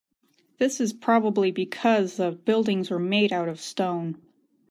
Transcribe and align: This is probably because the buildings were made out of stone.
This 0.57 0.81
is 0.81 0.93
probably 0.93 1.51
because 1.51 2.17
the 2.17 2.31
buildings 2.31 2.89
were 2.89 2.97
made 2.97 3.31
out 3.31 3.47
of 3.47 3.59
stone. 3.61 4.19